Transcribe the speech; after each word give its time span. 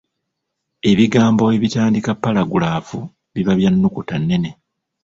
Ebigambo 0.91 1.43
ebitandika 1.57 2.11
ppalagulaafu 2.15 2.99
biba 3.33 3.53
bya 3.59 3.69
nnukuta 3.73 4.15
nnene. 4.21 4.51